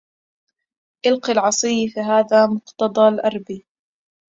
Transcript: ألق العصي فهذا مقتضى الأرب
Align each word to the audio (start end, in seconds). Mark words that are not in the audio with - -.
ألق 1.05 1.29
العصي 1.29 1.89
فهذا 1.89 2.45
مقتضى 2.47 3.07
الأرب 3.07 3.61